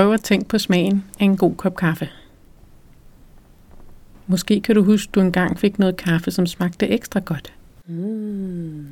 Prøv 0.00 0.12
at 0.12 0.22
tænke 0.22 0.48
på 0.48 0.58
smagen 0.58 1.04
af 1.18 1.24
en 1.24 1.36
god 1.36 1.54
kop 1.54 1.76
kaffe. 1.76 2.08
Måske 4.26 4.60
kan 4.60 4.74
du 4.74 4.84
huske, 4.84 5.10
at 5.10 5.14
du 5.14 5.20
engang 5.20 5.58
fik 5.58 5.78
noget 5.78 5.96
kaffe, 5.96 6.30
som 6.30 6.46
smagte 6.46 6.88
ekstra 6.88 7.20
godt. 7.20 7.52
Mm. 7.86 8.86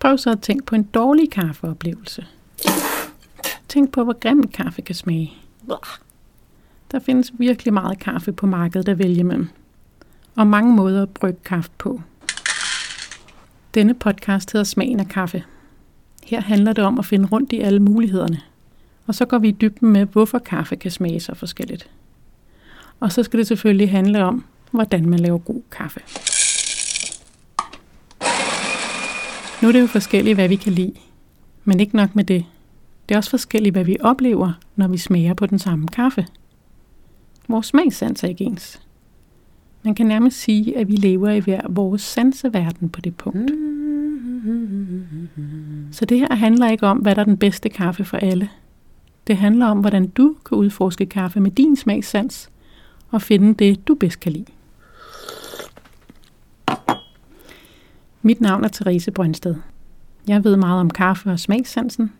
Prøv 0.00 0.18
så 0.18 0.30
at 0.30 0.40
tænke 0.40 0.64
på 0.64 0.74
en 0.74 0.82
dårlig 0.82 1.30
kaffeoplevelse. 1.30 2.26
Tænk 3.68 3.92
på, 3.92 4.04
hvor 4.04 4.12
grim 4.12 4.48
kaffe 4.48 4.82
kan 4.82 4.94
smage. 4.94 5.32
Der 6.92 6.98
findes 6.98 7.32
virkelig 7.38 7.72
meget 7.72 7.98
kaffe 7.98 8.32
på 8.32 8.46
markedet 8.46 8.88
at 8.88 8.98
vælge 8.98 9.24
mellem. 9.24 9.48
Og 10.36 10.46
mange 10.46 10.74
måder 10.76 11.02
at 11.02 11.10
brygge 11.10 11.40
kaffe 11.44 11.70
på. 11.78 12.00
Denne 13.74 13.94
podcast 13.94 14.52
hedder 14.52 14.64
Smagen 14.64 15.00
af 15.00 15.08
kaffe. 15.08 15.44
Her 16.24 16.40
handler 16.40 16.72
det 16.72 16.84
om 16.84 16.98
at 16.98 17.04
finde 17.04 17.28
rundt 17.32 17.52
i 17.52 17.60
alle 17.60 17.80
mulighederne. 17.80 18.40
Og 19.06 19.14
så 19.14 19.24
går 19.24 19.38
vi 19.38 19.48
i 19.48 19.56
dybden 19.60 19.92
med, 19.92 20.06
hvorfor 20.06 20.38
kaffe 20.38 20.76
kan 20.76 20.90
smage 20.90 21.20
så 21.20 21.34
forskelligt. 21.34 21.90
Og 23.00 23.12
så 23.12 23.22
skal 23.22 23.38
det 23.38 23.46
selvfølgelig 23.46 23.90
handle 23.90 24.24
om, 24.24 24.44
hvordan 24.70 25.08
man 25.08 25.20
laver 25.20 25.38
god 25.38 25.62
kaffe. 25.70 26.00
Nu 29.62 29.68
er 29.68 29.72
det 29.72 29.80
jo 29.80 29.86
forskelligt, 29.86 30.36
hvad 30.36 30.48
vi 30.48 30.56
kan 30.56 30.72
lide. 30.72 30.92
Men 31.64 31.80
ikke 31.80 31.96
nok 31.96 32.14
med 32.16 32.24
det. 32.24 32.44
Det 33.08 33.14
er 33.14 33.18
også 33.18 33.30
forskelligt, 33.30 33.74
hvad 33.74 33.84
vi 33.84 33.96
oplever, 34.00 34.52
når 34.76 34.88
vi 34.88 34.98
smager 34.98 35.34
på 35.34 35.46
den 35.46 35.58
samme 35.58 35.88
kaffe. 35.88 36.26
Vores 37.48 37.66
smagssans 37.66 38.24
er 38.24 38.28
ikke 38.28 38.44
ens. 38.44 38.80
Man 39.82 39.94
kan 39.94 40.06
nærmest 40.06 40.40
sige, 40.40 40.78
at 40.78 40.88
vi 40.88 40.96
lever 40.96 41.30
i 41.30 41.38
hver 41.38 41.60
vores 41.68 42.02
sanseverden 42.02 42.88
på 42.88 43.00
det 43.00 43.16
punkt. 43.16 43.50
Så 45.90 46.04
det 46.04 46.18
her 46.18 46.34
handler 46.34 46.70
ikke 46.70 46.86
om, 46.86 46.98
hvad 46.98 47.14
der 47.14 47.20
er 47.20 47.24
den 47.24 47.36
bedste 47.36 47.68
kaffe 47.68 48.04
for 48.04 48.16
alle. 48.16 48.48
Det 49.26 49.36
handler 49.36 49.66
om, 49.66 49.80
hvordan 49.80 50.06
du 50.06 50.36
kan 50.46 50.58
udforske 50.58 51.06
kaffe 51.06 51.40
med 51.40 51.50
din 51.50 51.76
smagssans 51.76 52.50
og 53.10 53.22
finde 53.22 53.54
det, 53.54 53.88
du 53.88 53.94
bedst 53.94 54.20
kan 54.20 54.32
lide. 54.32 54.46
Mit 58.22 58.40
navn 58.40 58.64
er 58.64 58.68
Therese 58.68 59.10
Brøndsted. 59.10 59.54
Jeg 60.28 60.44
ved 60.44 60.56
meget 60.56 60.80
om 60.80 60.90
kaffe 60.90 61.30
og 61.30 61.38
smagssansen. 61.40 62.12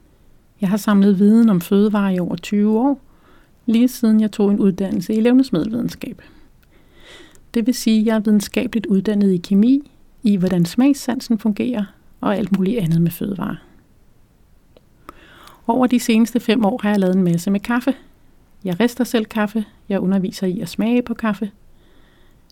Jeg 0.60 0.68
har 0.68 0.76
samlet 0.76 1.18
viden 1.18 1.48
om 1.48 1.60
fødevarer 1.60 2.10
i 2.10 2.18
over 2.18 2.36
20 2.36 2.78
år, 2.78 3.00
lige 3.66 3.88
siden 3.88 4.20
jeg 4.20 4.32
tog 4.32 4.50
en 4.50 4.58
uddannelse 4.58 5.14
i 5.14 5.20
levnedsmiddelvidenskab. 5.20 6.22
Det 7.54 7.66
vil 7.66 7.74
sige, 7.74 8.00
at 8.00 8.06
jeg 8.06 8.16
er 8.16 8.20
videnskabeligt 8.20 8.86
uddannet 8.86 9.32
i 9.32 9.36
kemi, 9.36 9.90
i 10.22 10.36
hvordan 10.36 10.64
smagssansen 10.64 11.38
fungerer 11.38 11.84
og 12.20 12.36
alt 12.36 12.56
muligt 12.56 12.78
andet 12.78 13.02
med 13.02 13.10
fødevarer. 13.10 13.56
Over 15.66 15.86
de 15.86 16.00
seneste 16.00 16.40
fem 16.40 16.64
år 16.64 16.80
har 16.82 16.90
jeg 16.90 17.00
lavet 17.00 17.16
en 17.16 17.22
masse 17.22 17.50
med 17.50 17.60
kaffe. 17.60 17.94
Jeg 18.64 18.80
rester 18.80 19.04
selv 19.04 19.24
kaffe, 19.24 19.64
jeg 19.88 20.00
underviser 20.00 20.46
i 20.46 20.60
at 20.60 20.68
smage 20.68 21.02
på 21.02 21.14
kaffe. 21.14 21.50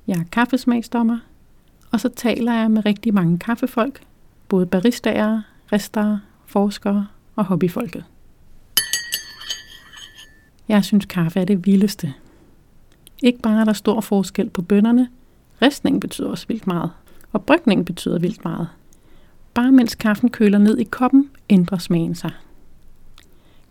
Jeg 0.06 0.18
er 0.18 0.24
kaffesmagsdommer, 0.32 1.18
og 1.90 2.00
så 2.00 2.08
taler 2.08 2.54
jeg 2.54 2.70
med 2.70 2.86
rigtig 2.86 3.14
mange 3.14 3.38
kaffefolk, 3.38 4.02
både 4.48 4.66
baristaer, 4.66 5.42
rester, 5.72 6.18
forskere 6.46 7.06
og 7.36 7.44
hobbyfolket. 7.44 8.04
Jeg 10.68 10.84
synes, 10.84 11.04
kaffe 11.04 11.40
er 11.40 11.44
det 11.44 11.66
vildeste. 11.66 12.14
Ikke 13.22 13.38
bare 13.38 13.60
er 13.60 13.64
der 13.64 13.72
stor 13.72 14.00
forskel 14.00 14.50
på 14.50 14.62
bønderne, 14.62 15.08
ristning 15.62 16.00
betyder 16.00 16.28
også 16.28 16.46
vildt 16.48 16.66
meget, 16.66 16.90
og 17.32 17.42
brygning 17.44 17.86
betyder 17.86 18.18
vildt 18.18 18.44
meget. 18.44 18.68
Bare 19.54 19.72
mens 19.72 19.94
kaffen 19.94 20.30
køler 20.30 20.58
ned 20.58 20.78
i 20.78 20.84
koppen, 20.84 21.30
ændrer 21.50 21.78
smagen 21.78 22.14
sig. 22.14 22.30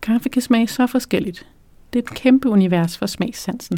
Kaffe 0.01 0.29
kan 0.29 0.41
smage 0.41 0.67
så 0.67 0.87
forskelligt. 0.87 1.47
Det 1.93 1.99
er 1.99 2.03
et 2.03 2.15
kæmpe 2.15 2.49
univers 2.49 2.97
for 2.97 3.05
smagssansen. 3.05 3.77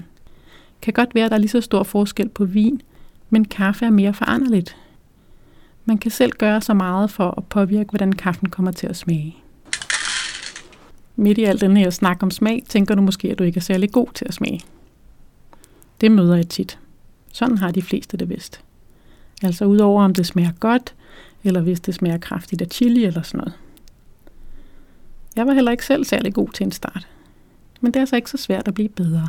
Kan 0.81 0.93
godt 0.93 1.15
være, 1.15 1.25
at 1.25 1.31
der 1.31 1.37
er 1.37 1.39
lige 1.39 1.49
så 1.49 1.61
stor 1.61 1.83
forskel 1.83 2.29
på 2.29 2.45
vin, 2.45 2.81
men 3.29 3.45
kaffe 3.45 3.85
er 3.85 3.89
mere 3.89 4.13
foranderligt. 4.13 4.77
Man 5.85 5.97
kan 5.97 6.11
selv 6.11 6.31
gøre 6.31 6.61
så 6.61 6.73
meget 6.73 7.11
for 7.11 7.33
at 7.37 7.45
påvirke, 7.45 7.89
hvordan 7.89 8.13
kaffen 8.13 8.49
kommer 8.49 8.71
til 8.71 8.87
at 8.87 8.95
smage. 8.95 9.35
Midt 11.15 11.37
i 11.37 11.43
al 11.43 11.61
den 11.61 11.77
her 11.77 11.89
snak 11.89 12.23
om 12.23 12.31
smag, 12.31 12.63
tænker 12.69 12.95
du 12.95 13.01
måske, 13.01 13.31
at 13.31 13.39
du 13.39 13.43
ikke 13.43 13.57
er 13.57 13.61
særlig 13.61 13.91
god 13.91 14.07
til 14.13 14.25
at 14.25 14.33
smage. 14.33 14.61
Det 16.01 16.11
møder 16.11 16.35
jeg 16.35 16.49
tit. 16.49 16.79
Sådan 17.33 17.57
har 17.57 17.71
de 17.71 17.81
fleste 17.81 18.17
det 18.17 18.29
vist. 18.29 18.61
Altså 19.43 19.65
udover 19.65 20.03
om 20.03 20.13
det 20.13 20.25
smager 20.25 20.51
godt, 20.59 20.95
eller 21.43 21.61
hvis 21.61 21.79
det 21.79 21.95
smager 21.95 22.17
kraftigt 22.17 22.61
af 22.61 22.67
chili 22.71 23.05
eller 23.05 23.21
sådan 23.21 23.37
noget. 23.37 23.53
Jeg 25.35 25.47
var 25.47 25.53
heller 25.53 25.71
ikke 25.71 25.85
selv 25.85 26.05
særlig 26.05 26.33
god 26.33 26.49
til 26.49 26.63
en 26.63 26.71
start. 26.71 27.07
Men 27.81 27.91
det 27.91 27.95
er 27.95 28.01
altså 28.01 28.15
ikke 28.15 28.29
så 28.29 28.37
svært 28.37 28.67
at 28.67 28.73
blive 28.73 28.89
bedre. 28.89 29.27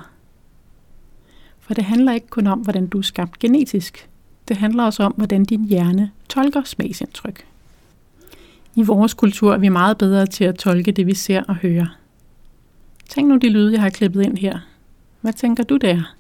For 1.60 1.74
det 1.74 1.84
handler 1.84 2.12
ikke 2.12 2.26
kun 2.26 2.46
om, 2.46 2.58
hvordan 2.58 2.86
du 2.86 2.98
er 2.98 3.02
skabt 3.02 3.38
genetisk. 3.38 4.08
Det 4.48 4.56
handler 4.56 4.84
også 4.84 5.02
om, 5.02 5.12
hvordan 5.12 5.44
din 5.44 5.64
hjerne 5.64 6.10
tolker 6.28 6.62
smagsindtryk. 6.64 7.46
I 8.74 8.82
vores 8.82 9.14
kultur 9.14 9.54
er 9.54 9.58
vi 9.58 9.68
meget 9.68 9.98
bedre 9.98 10.26
til 10.26 10.44
at 10.44 10.54
tolke 10.54 10.92
det, 10.92 11.06
vi 11.06 11.14
ser 11.14 11.42
og 11.42 11.56
hører. 11.56 11.86
Tænk 13.08 13.28
nu 13.28 13.36
de 13.36 13.48
lyde, 13.48 13.72
jeg 13.72 13.80
har 13.80 13.90
klippet 13.90 14.22
ind 14.22 14.38
her. 14.38 14.58
Hvad 15.20 15.32
tænker 15.32 15.62
du 15.64 15.76
der? 15.76 16.14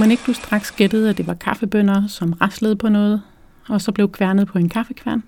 Men 0.00 0.10
ikke 0.10 0.22
du 0.26 0.32
straks 0.32 0.70
gættede, 0.70 1.10
at 1.10 1.18
det 1.18 1.26
var 1.26 1.34
kaffebønder, 1.34 2.06
som 2.06 2.32
raslede 2.32 2.76
på 2.76 2.88
noget, 2.88 3.22
og 3.68 3.80
så 3.80 3.92
blev 3.92 4.12
kværnet 4.12 4.48
på 4.48 4.58
en 4.58 4.68
kaffekværn? 4.68 5.22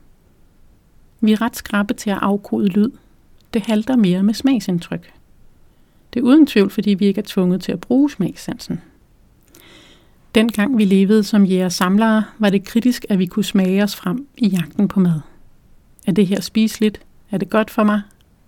Vi 1.20 1.32
er 1.32 1.40
ret 1.40 1.56
skrappe 1.56 1.94
til 1.94 2.10
at 2.10 2.18
afkode 2.22 2.66
lyd. 2.66 2.90
Det 3.54 3.62
halter 3.62 3.96
mere 3.96 4.22
med 4.22 4.34
smagsindtryk. 4.34 5.12
Det 6.14 6.20
er 6.20 6.24
uden 6.24 6.46
tvivl, 6.46 6.70
fordi 6.70 6.90
vi 6.90 7.06
ikke 7.06 7.18
er 7.18 7.26
tvunget 7.26 7.62
til 7.62 7.72
at 7.72 7.80
bruge 7.80 8.10
smagssansen. 8.10 8.80
Dengang 10.34 10.78
vi 10.78 10.84
levede 10.84 11.24
som 11.24 11.44
jæger 11.44 11.68
samlere, 11.68 12.24
var 12.38 12.50
det 12.50 12.64
kritisk, 12.64 13.06
at 13.08 13.18
vi 13.18 13.26
kunne 13.26 13.44
smage 13.44 13.82
os 13.82 13.96
frem 13.96 14.26
i 14.36 14.48
jagten 14.48 14.88
på 14.88 15.00
mad. 15.00 15.20
Er 16.06 16.12
det 16.12 16.26
her 16.26 16.40
spiseligt? 16.40 17.00
Er 17.30 17.38
det 17.38 17.50
godt 17.50 17.70
for 17.70 17.84
mig? 17.84 18.00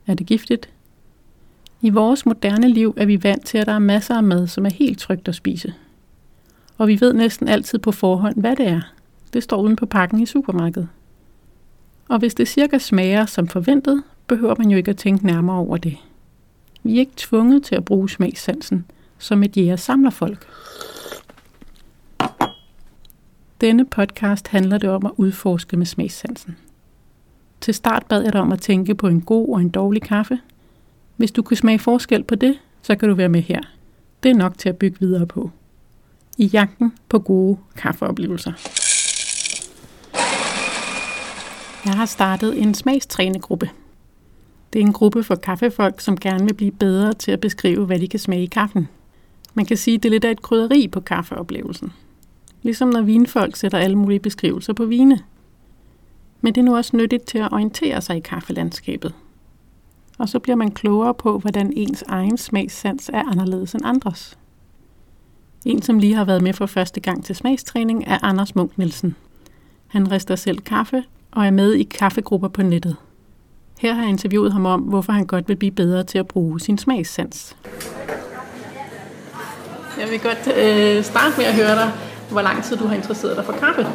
Er 0.07 0.15
det 0.15 0.27
giftigt? 0.27 0.69
I 1.81 1.91
vores 1.91 2.27
moderne 2.27 2.69
liv 2.69 2.95
er 2.97 3.07
vi 3.07 3.23
vant 3.23 3.47
til, 3.47 3.59
at 3.59 3.67
der 3.67 3.73
er 3.73 3.79
masser 3.79 4.17
af 4.17 4.23
mad, 4.23 4.47
som 4.47 4.67
er 4.67 4.71
helt 4.71 4.99
trygt 4.99 5.29
at 5.29 5.35
spise. 5.35 5.75
Og 6.79 6.89
vi 6.89 7.01
ved 7.01 7.13
næsten 7.13 7.49
altid 7.49 7.79
på 7.79 7.93
forhånd, 7.93 8.41
hvad 8.41 8.57
det 8.57 8.67
er. 8.67 8.81
Det 9.33 9.43
står 9.43 9.63
uden 9.63 9.77
på 9.77 9.87
pakken 9.87 10.21
i 10.21 10.27
supermarkedet. 10.27 10.89
Og 12.11 12.19
hvis 12.19 12.35
det 12.35 12.49
cirka 12.49 12.79
smager 12.79 13.27
som 13.27 13.49
forventet, 13.49 14.03
behøver 14.27 14.55
man 14.59 14.71
jo 14.71 14.77
ikke 14.77 14.91
at 14.91 14.97
tænke 14.97 15.27
nærmere 15.27 15.57
over 15.57 15.77
det. 15.77 15.97
Vi 16.83 16.95
er 16.95 16.99
ikke 16.99 17.13
tvunget 17.17 17.63
til 17.63 17.75
at 17.75 17.85
bruge 17.85 18.11
smagssansen 18.11 18.85
som 19.19 19.43
et 19.43 19.57
jæger-samlerfolk. 19.57 20.47
Denne 23.61 23.85
podcast 23.85 24.49
handler 24.49 24.79
det 24.79 24.91
om 24.91 25.07
at 25.07 25.13
udforske 25.17 25.77
med 25.77 25.87
smagssansen. 25.87 26.57
Til 27.61 27.75
start 27.75 28.07
bad 28.09 28.23
jeg 28.23 28.33
dig 28.33 28.41
om 28.41 28.53
at 28.53 28.61
tænke 28.61 28.95
på 28.95 29.07
en 29.07 29.21
god 29.21 29.49
og 29.49 29.61
en 29.61 29.69
dårlig 29.69 30.03
kaffe. 30.03 30.39
Hvis 31.17 31.33
du 31.33 31.43
kan 31.43 31.57
smage 31.57 31.79
forskel 31.79 32.25
på 32.25 32.35
det, 32.35 32.59
så 32.83 32.97
kan 32.97 33.09
du 33.09 33.15
være 33.15 33.29
med 33.29 33.43
her. 33.43 33.61
Det 34.23 34.31
er 34.31 34.35
nok 34.35 34.59
til 34.59 34.69
at 34.69 34.77
bygge 34.77 35.01
videre 35.01 35.27
på. 35.27 35.51
I 36.39 36.47
jagten 36.47 36.93
på 37.09 37.19
gode 37.19 37.59
kaffeoplevelser. 37.77 38.53
Jeg 41.85 41.95
har 41.95 42.07
startet 42.07 42.63
en 42.63 42.75
smagstrænegruppe. 42.75 43.71
Det 44.73 44.79
er 44.79 44.87
en 44.87 44.93
gruppe 44.93 45.23
for 45.23 45.35
kaffefolk, 45.35 46.01
som 46.01 46.19
gerne 46.19 46.45
vil 46.45 46.55
blive 46.55 46.71
bedre 46.71 47.13
til 47.13 47.31
at 47.31 47.41
beskrive, 47.41 47.87
hvad 47.87 47.99
de 47.99 48.09
kan 48.09 48.21
smage 48.21 48.43
i 48.43 48.47
kaffen. 48.47 48.89
Man 49.55 49.67
kan 49.67 49.77
sige, 49.77 49.95
at 49.95 50.03
det 50.03 50.09
er 50.09 50.11
lidt 50.11 50.25
af 50.25 50.31
et 50.31 50.43
krydderi 50.43 50.89
på 50.89 51.01
kaffeoplevelsen. 51.01 51.93
Ligesom 52.63 52.89
når 52.89 53.03
vinfolk 53.03 53.57
sætter 53.57 53.79
alle 53.79 53.97
mulige 53.97 54.21
beskrivelser 54.21 54.73
på 54.73 54.85
vine. 54.85 55.19
Men 56.41 56.55
det 56.55 56.61
er 56.61 56.65
nu 56.65 56.77
også 56.77 56.97
nyttigt 56.97 57.27
til 57.27 57.39
at 57.39 57.53
orientere 57.53 58.01
sig 58.01 58.17
i 58.17 58.21
kaffelandskabet. 58.21 59.15
Og 60.19 60.29
så 60.29 60.39
bliver 60.39 60.57
man 60.57 60.71
klogere 60.71 61.15
på, 61.15 61.39
hvordan 61.39 61.73
ens 61.77 62.05
egen 62.09 62.39
smagssans 62.39 63.11
er 63.13 63.23
anderledes 63.23 63.75
end 63.75 63.87
andres. 63.87 64.39
En, 65.65 65.83
som 65.83 65.99
lige 65.99 66.15
har 66.15 66.25
været 66.25 66.43
med 66.43 66.53
for 66.53 66.67
første 66.67 67.01
gang 67.01 67.25
til 67.25 67.37
smagstræning, 67.37 68.05
er 68.07 68.19
Anders 68.25 68.55
Munk 68.55 68.79
Nielsen. 68.79 69.17
Han 69.87 70.13
rister 70.13 70.37
selv 70.37 70.59
kaffe 70.59 71.05
og 71.33 71.47
er 71.47 71.51
med 71.51 71.73
i 71.73 71.83
kaffegrupper 71.83 72.49
på 72.49 72.63
nettet. 72.63 72.97
Her 73.81 73.95
har 73.95 74.03
jeg 74.03 74.11
interviewet 74.11 74.53
ham 74.53 74.67
om, 74.67 74.81
hvorfor 74.81 75.13
han 75.13 75.27
godt 75.27 75.49
vil 75.49 75.57
blive 75.57 75.73
bedre 75.73 76.05
til 76.05 76.19
at 76.19 76.29
bruge 76.29 76.61
sin 76.61 76.79
smagssans. 76.79 77.57
Jeg 80.01 80.11
vil 80.11 80.21
godt 80.21 80.59
øh, 80.59 81.05
starte 81.05 81.35
med 81.37 81.45
at 81.45 81.55
høre 81.55 81.75
dig, 81.75 81.93
hvor 82.31 82.43
lang 82.43 82.65
tid 82.65 82.77
du 82.77 82.87
har 82.87 82.95
interesseret 82.95 83.37
dig 83.37 83.45
for 83.45 83.53
kaffe. 83.53 83.87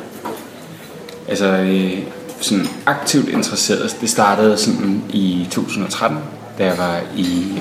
Altså, 1.28 1.46
øh, 1.46 2.04
sådan 2.42 2.66
aktivt 2.86 3.30
interesseret, 3.30 3.98
det 4.02 4.10
startede 4.10 4.58
sådan 4.58 5.04
i 5.10 5.48
2013, 5.52 6.20
da 6.58 6.66
jeg 6.66 6.78
var 6.78 7.02
i 7.16 7.60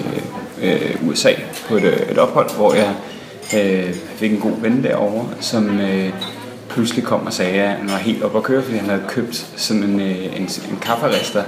øh, 0.63 0.71
øh 0.71 1.09
USA 1.09 1.33
på 1.69 1.77
et, 1.77 2.11
et 2.11 2.19
ophold, 2.19 2.57
hvor 2.57 2.75
jeg 2.75 2.95
øh, 3.57 3.95
fik 3.95 4.33
en 4.33 4.41
god 4.41 4.61
ven 4.61 4.83
derovre, 4.83 5.27
som 5.41 5.81
øh, 5.81 6.13
pludselig 6.75 7.05
kom 7.05 7.27
og 7.27 7.33
sagde, 7.33 7.63
at 7.63 7.77
han 7.77 7.89
var 7.89 7.97
helt 7.97 8.23
op 8.23 8.37
at 8.37 8.43
køre, 8.43 8.63
fordi 8.63 8.77
han 8.77 8.89
havde 8.89 9.03
købt 9.09 9.47
sådan 9.57 9.83
en, 9.83 10.01
øh, 10.01 10.37
en, 10.37 10.43
en 10.43 10.79
kafferester 10.83 11.45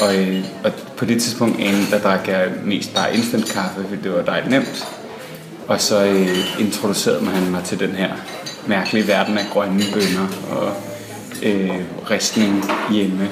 Og, 0.00 0.16
øh, 0.16 0.44
og 0.64 0.72
på 0.96 1.04
det 1.04 1.22
tidspunkt, 1.22 1.56
en, 1.58 1.74
der 1.90 1.98
drak 1.98 2.28
jeg 2.28 2.48
mest 2.64 2.94
bare 2.94 3.14
instant 3.16 3.52
kaffe, 3.52 3.84
fordi 3.88 4.02
det 4.02 4.12
var 4.12 4.22
dejligt 4.22 4.50
nemt. 4.50 4.88
Og 5.68 5.80
så 5.80 6.04
øh, 6.04 6.60
introducerede 6.60 7.24
man 7.24 7.50
mig 7.50 7.64
til 7.64 7.80
den 7.80 7.90
her 7.90 8.10
mærkelige 8.66 9.08
verden 9.08 9.38
af 9.38 9.44
grønne 9.52 9.82
bønner 9.94 10.28
og 10.50 10.72
øh, 11.42 11.80
ristning 12.10 12.64
hjemme. 12.90 13.28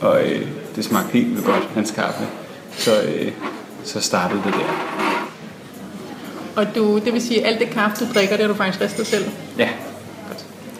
Og 0.00 0.22
øh, 0.24 0.46
det 0.76 0.84
smagte 0.84 1.12
helt 1.12 1.30
vildt 1.30 1.44
godt, 1.44 1.68
hans 1.74 1.90
kaffe. 1.90 2.24
Så, 2.78 3.02
øh, 3.02 3.32
så 3.84 4.00
startede 4.00 4.42
det 4.44 4.52
der. 4.52 4.96
Og 6.56 6.66
du, 6.74 6.98
det 6.98 7.12
vil 7.12 7.22
sige, 7.22 7.40
at 7.40 7.52
alt 7.52 7.60
det 7.60 7.70
kaffe, 7.70 8.04
du 8.04 8.12
drikker, 8.14 8.36
det 8.36 8.46
har 8.46 8.52
du 8.52 8.58
faktisk 8.58 8.80
ristet 8.80 9.06
selv? 9.06 9.24
Ja, 9.58 9.68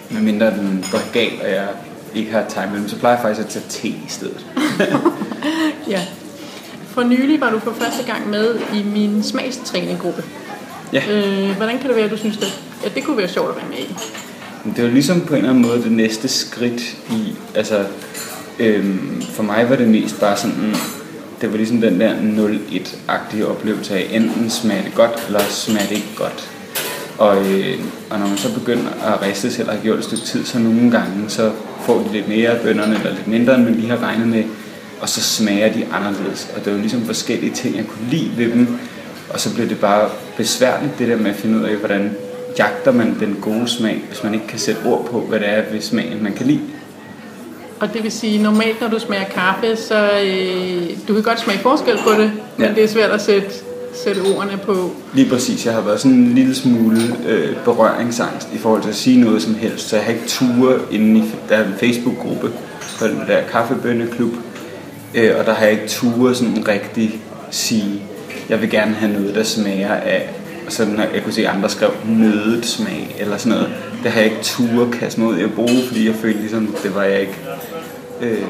godt. 0.09 0.15
Men 0.15 0.25
mindre 0.25 0.51
den 0.51 0.85
går 0.93 1.13
galt, 1.13 1.41
og 1.41 1.51
jeg 1.51 1.69
ikke 2.15 2.33
har 2.33 2.45
time 2.49 2.81
med 2.81 2.89
så 2.89 2.99
plejer 2.99 3.17
jeg 3.17 3.23
faktisk 3.23 3.47
at 3.47 3.53
tage 3.53 3.65
te 3.69 3.89
i 3.89 4.09
stedet. 4.09 4.47
ja. 5.95 6.01
For 6.87 7.03
nylig 7.03 7.41
var 7.41 7.51
du 7.51 7.59
for 7.59 7.73
første 7.73 8.13
gang 8.13 8.31
med 8.31 8.59
i 8.75 8.83
min 8.83 9.23
smagstræninggruppe. 9.23 10.25
Ja. 10.93 11.03
Øh, 11.11 11.57
hvordan 11.57 11.79
kan 11.79 11.89
det 11.89 11.97
være, 11.97 12.05
at 12.05 12.11
du 12.11 12.17
synes, 12.17 12.37
at, 12.37 12.61
at 12.87 12.95
det 12.95 13.05
kunne 13.05 13.17
være 13.17 13.29
sjovt 13.29 13.51
at 13.51 13.57
være 13.57 13.69
med 13.69 13.79
i? 13.79 13.95
Det 14.77 14.85
var 14.85 14.91
ligesom 14.91 15.21
på 15.21 15.35
en 15.35 15.37
eller 15.37 15.51
anden 15.51 15.67
måde 15.67 15.83
det 15.83 15.93
næste 15.93 16.29
skridt 16.29 16.83
i, 17.11 17.35
altså 17.55 17.85
øhm, 18.59 19.23
for 19.23 19.43
mig 19.43 19.71
var 19.71 19.77
det 19.77 19.89
mest 19.89 20.21
bare 20.21 20.37
sådan, 20.37 20.75
det 21.41 21.51
var 21.51 21.57
ligesom 21.57 21.81
den 21.81 22.01
der 22.01 22.15
0-1-agtige 22.15 23.47
oplevelse 23.47 23.95
af, 23.95 24.09
enten 24.13 24.51
smager 24.51 24.83
det 24.83 24.95
godt, 24.95 25.25
eller 25.27 25.41
smager 25.41 25.87
det 25.87 25.97
ikke 25.97 26.15
godt. 26.17 26.56
Og, 27.19 27.37
øh, 27.37 27.79
og 28.11 28.19
når 28.19 28.27
man 28.27 28.39
så 28.39 28.55
begynder 28.55 28.91
at 29.07 29.23
riste 29.23 29.53
selv 29.53 29.69
og 29.69 29.75
har 29.75 29.83
gjort 29.83 29.99
et 29.99 30.05
stykke 30.05 30.25
tid, 30.25 30.45
så 30.45 30.59
nogle 30.59 30.91
gange, 30.91 31.29
så 31.29 31.53
får 31.81 31.99
de 31.99 32.13
lidt 32.13 32.29
mere 32.29 32.51
af 32.51 32.61
bønderne, 32.61 32.95
eller 32.95 33.11
lidt 33.11 33.29
mindre, 33.29 33.55
end 33.55 33.65
man 33.65 33.75
lige 33.75 33.89
har 33.89 34.03
regnet 34.03 34.29
med, 34.29 34.45
og 35.01 35.09
så 35.09 35.23
smager 35.23 35.73
de 35.73 35.87
anderledes. 35.93 36.51
Og 36.57 36.65
det 36.65 36.73
var 36.73 36.79
ligesom 36.79 37.07
forskellige 37.07 37.53
ting, 37.53 37.77
jeg 37.77 37.87
kunne 37.87 38.11
lide 38.11 38.31
ved 38.37 38.53
dem, 38.53 38.79
og 39.31 39.41
så 39.41 39.55
blev 39.55 39.69
det 39.69 39.79
bare 39.79 40.09
besværligt, 40.37 40.99
det 40.99 41.09
der 41.09 41.17
med 41.17 41.31
at 41.31 41.37
finde 41.37 41.59
ud 41.59 41.65
af, 41.65 41.77
hvordan 41.77 42.17
jagter 42.59 42.93
man 42.93 43.17
den 43.21 43.39
gode 43.41 43.69
smag, 43.69 44.05
hvis 44.09 44.25
man 44.25 44.35
ikke 44.35 44.47
kan 44.47 44.59
sætte 44.59 44.81
ord 44.85 45.09
på, 45.11 45.21
hvad 45.21 45.41
det 45.41 45.49
er 45.49 45.63
ved 45.73 45.81
smagen, 45.81 46.23
man 46.23 46.33
kan 46.33 46.47
lide. 46.47 46.61
Og 47.81 47.93
det 47.93 48.03
vil 48.03 48.13
sige, 48.13 48.43
normalt 48.43 48.81
når 48.81 48.89
du 48.89 48.99
smager 48.99 49.25
kaffe, 49.25 49.77
så 49.77 50.11
øh, 50.25 50.83
du 51.09 51.15
kan 51.15 51.23
godt 51.23 51.41
smage 51.41 51.59
forskel 51.59 51.99
på 52.05 52.11
det, 52.11 52.33
men 52.57 52.67
ja. 52.67 52.75
det 52.75 52.85
er 52.85 52.89
svært 52.89 53.11
at 53.11 53.23
sætte, 53.23 53.49
sætte 54.05 54.21
ordene 54.21 54.59
på. 54.65 54.91
Lige 55.15 55.31
præcis. 55.31 55.67
Jeg 55.67 55.75
har 55.75 55.81
været 55.81 56.01
sådan 56.01 56.17
en 56.17 56.35
lille 56.35 56.55
smule 56.55 57.01
øh, 57.29 57.57
berøringsangst 57.65 58.49
i 58.55 58.59
forhold 58.59 58.83
til 58.83 58.89
at 58.89 58.97
sige 58.97 59.21
noget 59.21 59.43
som 59.43 59.55
helst, 59.55 59.89
så 59.89 59.97
jeg 59.97 60.05
har 60.05 60.13
ikke 60.13 60.27
ture 60.27 60.79
inde 60.91 61.21
i, 61.21 61.25
der 61.49 61.57
er 61.57 61.65
en 61.65 61.75
Facebook-gruppe 61.81 62.53
på 62.99 63.07
den 63.07 63.21
der 63.29 63.43
kaffebønneklub, 63.51 64.33
øh, 65.15 65.33
og 65.39 65.47
der 65.47 65.55
har 65.55 65.65
jeg 65.65 65.73
ikke 65.73 65.89
ture 65.89 66.35
sådan 66.35 66.69
rigtig 66.69 67.21
sige, 67.51 68.03
jeg 68.49 68.61
vil 68.61 68.71
gerne 68.71 68.95
have 68.95 69.13
noget, 69.13 69.35
der 69.35 69.43
smager 69.43 69.95
af 69.95 70.31
og 70.67 70.73
så 70.73 70.85
når 70.85 71.03
jeg 71.15 71.23
kunne 71.23 71.33
se, 71.33 71.49
at 71.49 71.55
andre 71.57 71.71
skrev 71.71 71.91
nødet 72.05 72.67
smag 72.67 73.17
eller 73.19 73.37
sådan 73.37 73.59
noget. 73.59 73.75
Det 74.03 74.11
har 74.11 74.21
jeg 74.21 74.31
ikke 74.31 74.43
tur 74.43 74.91
kaste 74.93 75.21
mig 75.21 75.29
ud 75.29 75.39
i 75.39 75.43
at 75.43 75.53
bruge, 75.53 75.83
fordi 75.87 76.07
jeg 76.07 76.15
følte 76.15 76.41
ligesom, 76.41 76.77
det 76.83 76.95
var 76.95 77.03
jeg 77.03 77.21
ikke... 77.21 77.39
Øh, 78.21 78.43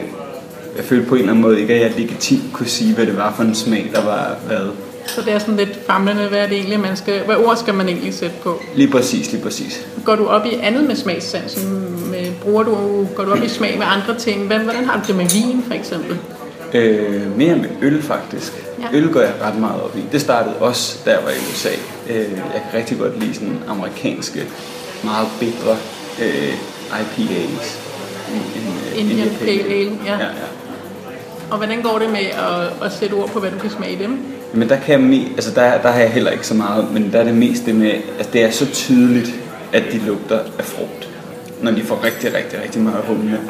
jeg 0.76 0.84
følte 0.84 1.06
på 1.06 1.14
en 1.14 1.20
eller 1.20 1.32
anden 1.32 1.42
måde 1.42 1.60
ikke, 1.60 1.74
at 1.74 1.80
jeg 1.80 1.92
legitimt 2.00 2.52
kunne 2.52 2.66
sige, 2.66 2.94
hvad 2.94 3.06
det 3.06 3.16
var 3.16 3.32
for 3.32 3.42
en 3.42 3.54
smag, 3.54 3.90
der 3.94 4.04
var 4.04 4.36
hvad. 4.46 4.68
Så 5.06 5.22
det 5.22 5.32
er 5.32 5.38
sådan 5.38 5.56
lidt 5.56 5.78
famlende, 5.86 6.28
hvad 6.28 6.38
er 6.38 6.46
det 6.46 6.56
egentlig, 6.56 6.80
man 6.80 6.96
skal, 6.96 7.24
hvad 7.24 7.36
ord 7.36 7.56
skal 7.56 7.74
man 7.74 7.88
egentlig 7.88 8.14
sætte 8.14 8.36
på? 8.42 8.62
Lige 8.74 8.90
præcis, 8.90 9.32
lige 9.32 9.42
præcis. 9.42 9.86
Går 10.04 10.16
du 10.16 10.26
op 10.26 10.46
i 10.46 10.54
andet 10.62 10.84
med 10.84 10.96
smagssansen? 10.96 11.96
Med, 12.10 12.32
bruger 12.42 12.62
du, 12.62 13.06
går 13.16 13.24
du 13.24 13.32
op 13.32 13.42
i 13.44 13.48
smag 13.48 13.78
med 13.78 13.86
andre 13.88 14.18
ting? 14.18 14.46
Hvordan 14.46 14.84
har 14.84 15.00
du 15.00 15.06
det 15.06 15.16
med 15.16 15.26
vin, 15.26 15.64
for 15.66 15.74
eksempel? 15.74 16.18
Øh, 16.74 17.36
mere 17.38 17.56
med 17.56 17.68
øl 17.82 18.02
faktisk. 18.02 18.52
Ja. 18.80 18.98
Øl 18.98 19.12
går 19.12 19.20
jeg 19.20 19.32
ret 19.42 19.58
meget 19.58 19.82
op 19.82 19.96
i. 19.96 20.04
Det 20.12 20.20
startede 20.20 20.54
også, 20.56 20.98
da 21.04 21.10
jeg 21.10 21.20
var 21.24 21.30
i 21.30 21.52
USA. 21.52 21.68
Øh, 22.08 22.16
jeg 22.30 22.62
kan 22.70 22.78
rigtig 22.80 22.98
godt 22.98 23.20
lide 23.20 23.34
sådan 23.34 23.58
amerikanske, 23.68 24.44
meget 25.04 25.28
bedre 25.40 25.76
øh, 26.22 26.54
IPAs. 27.00 27.78
En, 28.28 28.36
en, 28.36 29.00
Indian, 29.00 29.18
Indian 29.18 29.36
Pale 29.40 29.74
Ale. 29.74 29.98
Ja. 30.06 30.12
Ja, 30.12 30.18
ja. 30.18 30.46
Og 31.50 31.56
hvordan 31.56 31.82
går 31.82 31.98
det 31.98 32.10
med 32.10 32.20
at, 32.20 32.86
at 32.86 32.92
sætte 32.92 33.14
ord 33.14 33.28
på, 33.28 33.40
hvad 33.40 33.50
du 33.50 33.58
kan 33.58 33.70
smage 33.70 33.98
dem? 33.98 34.35
Men 34.56 34.68
der, 34.68 34.76
kan 34.80 35.12
jeg, 35.12 35.26
altså 35.36 35.50
der, 35.54 35.82
der 35.82 35.88
har 35.88 36.00
jeg 36.00 36.10
heller 36.10 36.30
ikke 36.30 36.46
så 36.46 36.54
meget, 36.54 36.92
men 36.92 37.12
der 37.12 37.20
er 37.20 37.24
det 37.24 37.34
mest 37.34 37.66
det 37.66 37.74
med, 37.74 37.92
at 38.18 38.32
det 38.32 38.44
er 38.44 38.50
så 38.50 38.66
tydeligt, 38.72 39.34
at 39.72 39.82
de 39.92 39.98
lugter 40.06 40.38
af 40.58 40.64
frugt, 40.64 41.08
når 41.62 41.70
de 41.70 41.80
får 41.80 42.04
rigtig, 42.04 42.34
rigtig, 42.34 42.62
rigtig 42.62 42.82
meget 42.82 43.04
humle. 43.04 43.40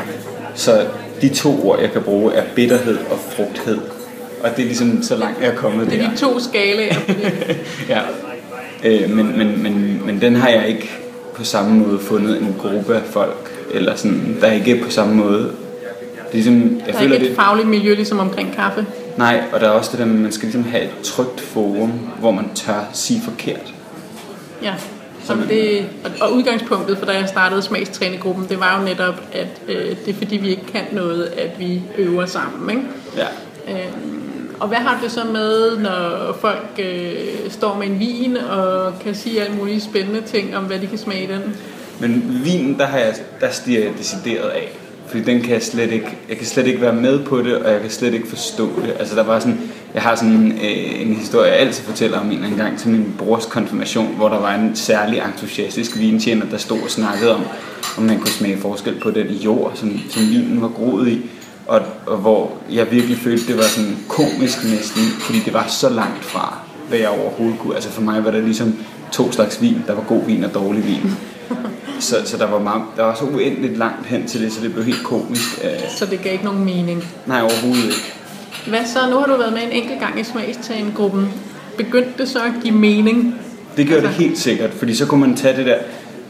Så 0.55 0.87
de 1.21 1.29
to 1.29 1.69
ord, 1.69 1.81
jeg 1.81 1.93
kan 1.93 2.03
bruge, 2.03 2.33
er 2.33 2.45
bitterhed 2.55 2.99
og 3.11 3.19
frugthed. 3.19 3.79
Og 4.43 4.51
det 4.57 4.63
er 4.63 4.67
ligesom 4.67 5.03
så 5.03 5.17
langt, 5.17 5.41
jeg 5.41 5.49
er 5.49 5.55
kommet 5.55 5.87
der. 5.87 5.97
Det 5.97 6.05
er 6.05 6.11
de 6.11 6.17
to 6.17 6.41
skalaer 6.41 6.95
ja. 7.89 8.01
Øh, 8.85 9.11
men, 9.11 9.39
men, 9.39 9.63
men, 9.63 10.03
men 10.07 10.21
den 10.21 10.37
har 10.37 10.49
jeg 10.49 10.69
ikke 10.69 10.91
på 11.35 11.45
samme 11.45 11.87
måde 11.87 11.99
fundet 11.99 12.43
en 12.43 12.55
gruppe 12.59 12.95
af 12.95 13.03
folk. 13.11 13.53
Eller 13.75 13.97
sådan, 13.97 14.37
der 14.41 14.47
er 14.47 14.53
ikke 14.53 14.81
på 14.85 14.91
samme 14.91 15.15
måde. 15.15 15.39
Det 15.39 15.51
er 16.31 16.33
ligesom, 16.33 16.55
jeg 16.55 16.87
der 16.87 16.93
er 16.93 16.99
føler, 16.99 17.15
ikke 17.15 17.27
et 17.27 17.31
det, 17.31 17.37
fagligt 17.37 17.69
miljø 17.69 17.95
ligesom 17.95 18.19
omkring 18.19 18.55
kaffe? 18.55 18.87
Nej, 19.17 19.43
og 19.53 19.61
der 19.61 19.67
er 19.67 19.71
også 19.71 19.91
det 19.91 19.99
der 19.99 20.05
med, 20.05 20.15
at 20.15 20.21
man 20.21 20.33
skal 20.33 20.47
ligesom 20.47 20.65
have 20.65 20.85
et 20.85 20.95
trygt 21.03 21.41
forum, 21.41 21.91
hvor 21.91 22.31
man 22.31 22.55
tør 22.55 22.85
sige 22.93 23.21
forkert. 23.23 23.75
Ja. 24.63 24.75
Som 25.25 25.39
det, 25.39 25.87
og 26.21 26.33
udgangspunktet 26.33 26.99
for 26.99 27.07
da 27.07 27.13
jeg 27.13 27.29
startede 27.29 27.63
smagstrænegruppen, 27.63 28.49
det 28.49 28.61
var 28.61 28.79
jo 28.79 28.85
netop, 28.85 29.23
at 29.33 29.63
øh, 29.69 29.97
det 30.05 30.09
er 30.09 30.15
fordi 30.15 30.37
vi 30.37 30.49
ikke 30.49 30.67
kan 30.67 30.85
noget, 30.93 31.25
at 31.25 31.59
vi 31.59 31.83
øver 31.99 32.27
sammen. 32.27 32.71
Ikke? 32.71 32.83
Ja. 33.17 33.27
Øhm, 33.69 34.27
og 34.61 34.69
hvad 34.69 34.79
har 34.79 35.01
du 35.03 35.09
så 35.09 35.25
med, 35.25 35.79
når 35.79 36.33
folk 36.41 36.71
øh, 36.79 37.51
står 37.51 37.75
med 37.75 37.87
en 37.87 37.99
vin 37.99 38.37
og 38.37 38.93
kan 38.99 39.15
sige 39.15 39.43
alle 39.43 39.57
mulige 39.57 39.81
spændende 39.81 40.21
ting 40.21 40.57
om, 40.57 40.65
hvad 40.65 40.79
de 40.79 40.87
kan 40.87 40.99
smage 40.99 41.25
i 41.25 41.27
den? 41.27 41.57
Men 42.01 42.41
vinen, 42.45 42.79
der, 42.79 42.87
har 42.87 42.99
jeg, 42.99 43.15
der 43.41 43.51
stiger 43.51 43.85
jeg 43.85 43.93
decideret 43.99 44.49
af. 44.49 44.79
Fordi 45.09 45.23
den 45.23 45.41
kan 45.41 45.53
jeg 45.53 45.63
slet 45.63 45.93
ikke, 45.93 46.19
jeg 46.29 46.37
kan 46.37 46.47
slet 46.47 46.67
ikke 46.67 46.81
være 46.81 46.93
med 46.95 47.25
på 47.25 47.43
det, 47.43 47.57
og 47.57 47.73
jeg 47.73 47.81
kan 47.81 47.91
slet 47.91 48.15
ikke 48.15 48.29
forstå 48.29 48.71
det. 48.87 48.95
Altså 48.99 49.17
der 49.17 49.23
var 49.23 49.39
sådan, 49.39 49.61
jeg 49.95 50.03
har 50.03 50.17
sådan 50.17 50.33
en, 50.33 50.53
øh, 50.53 51.01
en 51.01 51.15
historie, 51.15 51.51
jeg 51.51 51.61
altid 51.61 51.85
fortæller 51.85 52.21
om 52.21 52.31
en 52.31 52.45
en 52.45 52.57
gang 52.57 52.79
til 52.79 52.89
min 52.89 53.15
brors 53.19 53.47
konfirmation, 53.47 54.15
hvor 54.17 54.29
der 54.29 54.41
var 54.41 54.55
en 54.55 54.77
særlig 54.77 55.23
entusiastisk 55.27 55.99
vintjener, 55.99 56.47
der 56.47 56.57
stod 56.57 56.79
og 56.83 56.91
snakkede 56.91 57.35
om, 57.35 57.43
om 57.97 58.03
man 58.03 58.19
kunne 58.19 58.31
smage 58.31 58.59
forskel 58.59 58.95
på 58.95 59.11
den 59.11 59.27
jord, 59.27 59.73
som, 59.75 60.01
som 60.11 60.23
vinen 60.23 60.63
var 60.63 60.69
groet 60.69 61.09
i. 61.09 61.31
Og, 61.67 61.81
og 62.07 62.17
hvor 62.17 62.53
jeg 62.73 62.91
virkelig 62.91 63.19
følte, 63.19 63.47
det 63.47 63.57
var 63.57 63.63
sådan 63.63 63.97
komisk 64.09 64.65
næsten, 64.65 65.03
fordi 65.21 65.39
det 65.39 65.53
var 65.55 65.67
så 65.67 65.89
langt 65.89 66.25
fra, 66.25 66.59
hvad 66.89 66.99
jeg 66.99 67.09
overhovedet 67.09 67.59
kunne. 67.59 67.75
Altså 67.75 67.91
for 67.91 68.03
mig 68.03 68.25
var 68.25 68.31
det 68.31 68.45
ligesom 68.45 68.75
to 69.13 69.33
slags 69.33 69.63
vin. 69.63 69.83
Der 69.87 69.95
var 69.95 70.03
god 70.03 70.27
vin 70.27 70.45
og 70.45 70.55
dårlig 70.55 70.87
vin. 70.87 71.11
Så, 71.99 72.17
så 72.25 72.37
der, 72.37 72.47
var 72.47 72.59
meget, 72.59 72.83
der 72.97 73.03
var 73.03 73.15
så 73.15 73.25
uendeligt 73.25 73.79
langt 73.79 74.07
hen 74.07 74.27
til 74.27 74.43
det, 74.43 74.53
så 74.53 74.61
det 74.61 74.73
blev 74.73 74.85
helt 74.85 75.05
komisk. 75.05 75.65
Så 75.99 76.07
det 76.07 76.23
gav 76.23 76.33
ikke 76.33 76.45
nogen 76.45 76.65
mening? 76.65 77.05
Nej, 77.27 77.41
overhovedet 77.41 77.85
ikke. 77.85 78.13
Hvad 78.67 78.87
så? 78.87 79.11
Nu 79.11 79.17
har 79.17 79.27
du 79.27 79.37
været 79.37 79.53
med 79.53 79.63
en 79.63 79.73
enkelt 79.73 80.01
gang 80.01 80.21
i 80.21 80.25
smagstagen-gruppen. 80.25 81.29
Begyndte 81.77 82.13
det 82.19 82.29
så 82.29 82.39
at 82.39 82.53
give 82.63 82.75
mening? 82.75 83.35
Det 83.77 83.87
gjorde 83.87 84.03
altså... 84.03 84.19
det 84.19 84.27
helt 84.27 84.39
sikkert, 84.39 84.71
fordi 84.71 84.95
så 84.95 85.07
kunne 85.07 85.21
man 85.21 85.37
tage 85.37 85.57
det 85.57 85.67
der 85.67 85.79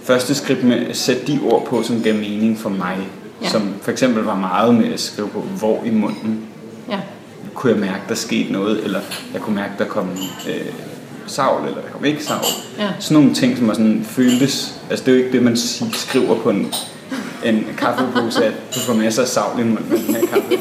første 0.02 0.34
skridt 0.34 0.64
med 0.64 0.86
at 0.86 0.96
sætte 0.96 1.26
de 1.26 1.40
ord 1.42 1.66
på, 1.66 1.82
som 1.82 2.02
gav 2.02 2.14
mening 2.14 2.58
for 2.58 2.70
mig. 2.70 2.98
Ja. 3.42 3.48
Som 3.48 3.74
for 3.82 3.90
eksempel 3.90 4.22
var 4.22 4.36
meget 4.36 4.74
med 4.74 4.92
at 4.92 5.00
skrive 5.00 5.28
på, 5.28 5.40
hvor 5.40 5.82
i 5.84 5.90
munden 5.90 6.40
ja. 6.90 6.98
kunne 7.54 7.72
jeg 7.72 7.80
mærke, 7.80 8.02
der 8.08 8.14
skete 8.14 8.52
noget, 8.52 8.84
eller 8.84 9.00
jeg 9.32 9.40
kunne 9.40 9.56
mærke, 9.56 9.72
der 9.78 9.84
kom 9.84 10.08
øh, 10.48 10.54
savl, 11.26 11.68
eller 11.68 11.80
der 11.80 11.88
kom 11.88 12.04
ikke 12.04 12.24
savl. 12.24 12.44
Ja. 12.78 12.88
Sådan 12.98 13.14
nogle 13.22 13.34
ting, 13.34 13.58
som 13.58 13.68
var 13.68 13.74
sådan 13.74 14.06
føltes, 14.08 14.74
altså 14.90 15.04
det 15.04 15.12
er 15.12 15.16
jo 15.16 15.24
ikke 15.24 15.36
det, 15.36 15.42
man 15.42 15.56
skriver 15.92 16.42
på 16.42 16.50
en, 16.50 16.74
en 17.44 17.66
kaffepose, 17.78 18.44
at 18.44 18.52
du 18.74 18.80
får 18.80 18.94
masser 18.94 19.22
af 19.22 19.28
savl 19.28 19.60
i 19.60 19.64
munden 19.64 19.86
med 19.90 19.98
den 19.98 20.14
her 20.14 20.26
kaffe. 20.26 20.58